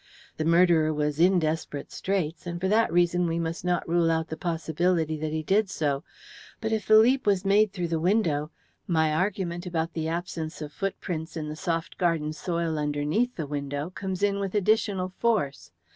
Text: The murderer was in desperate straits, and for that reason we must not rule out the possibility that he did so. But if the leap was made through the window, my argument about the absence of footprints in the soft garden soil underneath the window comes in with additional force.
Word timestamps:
The 0.37 0.45
murderer 0.45 0.91
was 0.91 1.19
in 1.19 1.37
desperate 1.37 1.91
straits, 1.91 2.47
and 2.47 2.59
for 2.59 2.67
that 2.67 2.91
reason 2.91 3.27
we 3.27 3.37
must 3.37 3.63
not 3.63 3.87
rule 3.87 4.09
out 4.09 4.29
the 4.29 4.35
possibility 4.35 5.15
that 5.17 5.31
he 5.31 5.43
did 5.43 5.69
so. 5.69 6.03
But 6.59 6.71
if 6.71 6.87
the 6.87 6.97
leap 6.97 7.27
was 7.27 7.45
made 7.45 7.71
through 7.71 7.89
the 7.89 7.99
window, 7.99 8.49
my 8.87 9.13
argument 9.13 9.67
about 9.67 9.93
the 9.93 10.07
absence 10.07 10.59
of 10.59 10.73
footprints 10.73 11.37
in 11.37 11.49
the 11.49 11.55
soft 11.55 11.99
garden 11.99 12.33
soil 12.33 12.79
underneath 12.79 13.35
the 13.35 13.45
window 13.45 13.91
comes 13.91 14.23
in 14.23 14.39
with 14.39 14.55
additional 14.55 15.09
force. 15.19 15.69